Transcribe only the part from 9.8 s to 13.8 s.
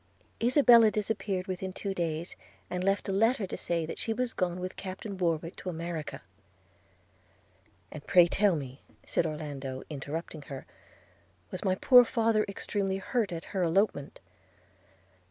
interrupting her, 'was my poor father extremely hurt at her